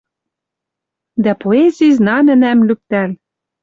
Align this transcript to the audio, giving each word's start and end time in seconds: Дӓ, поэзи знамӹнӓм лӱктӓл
Дӓ, 1.23 1.31
поэзи 1.41 1.87
знамӹнӓм 1.97 2.59
лӱктӓл 2.67 3.11